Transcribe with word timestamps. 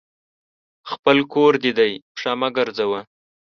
خپل 0.89 1.17
کور 1.33 1.53
دي 1.63 1.71
دی، 1.77 1.91
پښه 2.13 2.31
مه 2.39 2.49
ګرځوه! 2.57 3.01